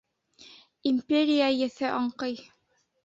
[0.91, 2.39] Империя еҫе аңҡый